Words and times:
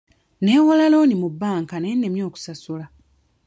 Neewola 0.43 0.85
looni 0.93 1.15
mu 1.21 1.29
banka 1.41 1.75
naye 1.77 1.93
ennemye 1.97 2.23
okusasula. 2.29 2.85